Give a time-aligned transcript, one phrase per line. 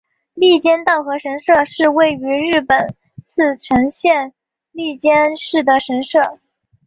[0.33, 4.33] 笠间稻荷神社是位于日本茨城县
[4.71, 6.39] 笠间市的神社。